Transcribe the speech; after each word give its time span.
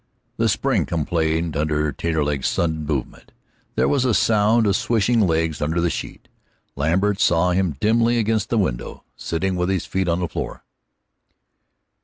The 0.37 0.49
spring 0.49 0.87
complained 0.87 1.55
under 1.55 1.91
Taterleg's 1.91 2.47
sudden 2.47 2.87
movement; 2.87 3.31
there 3.75 3.87
was 3.87 4.03
a 4.03 4.15
sound 4.15 4.65
of 4.65 4.75
swishing 4.75 5.21
legs 5.27 5.61
under 5.61 5.79
the 5.79 5.91
sheet. 5.91 6.27
Lambert 6.75 7.19
saw 7.19 7.51
him 7.51 7.77
dimly 7.79 8.17
against 8.17 8.49
the 8.49 8.57
window, 8.57 9.03
sitting 9.15 9.55
with 9.55 9.69
his 9.69 9.85
feet 9.85 10.07
on 10.07 10.19
the 10.19 10.27
floor. 10.27 10.63